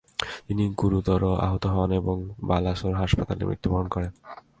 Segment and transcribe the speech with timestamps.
[0.47, 2.17] তিনি গুরুতর আহত হন এবং
[2.47, 4.11] বালাসোর হাসপাতালে মৃত্যুবরণ করেন।